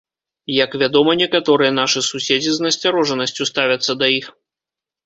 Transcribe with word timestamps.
Як 0.63 0.71
вядома, 0.83 1.11
некаторыя 1.21 1.75
нашы 1.81 2.05
суседзі 2.09 2.51
з 2.57 2.67
насцярожанасцю 2.69 3.43
ставяцца 3.53 3.91
да 4.03 4.13
іх. 4.21 4.25